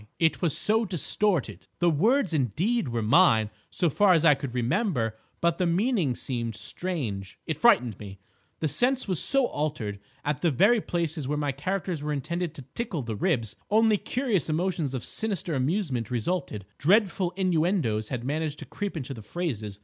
[0.17, 1.67] "It was so distorted.
[1.77, 6.55] The words, indeed, were mine so far as I could remember, but the meanings seemed
[6.55, 7.37] strange.
[7.45, 8.17] It frightened me.
[8.61, 9.99] The sense was so altered.
[10.25, 14.49] At the very places where my characters were intended to tickle the ribs, only curious
[14.49, 16.65] emotions of sinister amusement resulted.
[16.79, 19.77] Dreadful innuendoes had managed to creep into the phrases.